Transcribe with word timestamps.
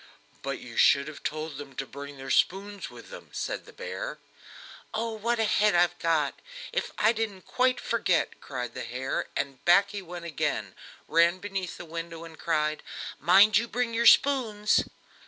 "But 0.41 0.57
you 0.57 0.77
should 0.77 1.07
have 1.07 1.21
told 1.21 1.57
them 1.59 1.75
to 1.75 1.85
bring 1.85 2.17
their 2.17 2.31
spoons 2.31 2.89
with 2.89 3.11
them," 3.11 3.29
said 3.33 3.67
the 3.67 3.71
bear. 3.71 4.17
"Oh, 4.95 5.11
what 5.11 5.39
a 5.39 5.43
head 5.43 5.75
I've 5.75 5.99
got! 5.99 6.33
if 6.73 6.91
I 6.97 7.11
didn't 7.13 7.43
quite 7.45 7.79
forget!" 7.79 8.41
cried 8.41 8.73
the 8.73 8.83
hare, 8.83 9.27
and 9.35 9.63
back 9.63 9.91
he 9.91 10.01
went 10.01 10.25
again, 10.25 10.73
ran 11.07 11.37
beneath 11.37 11.77
the 11.77 11.85
window 11.85 12.23
and 12.23 12.39
cried: 12.39 12.81
"Mind 13.19 13.59
you 13.59 13.67
bring 13.67 13.93
your 13.93 14.07
spoons!" 14.07 14.85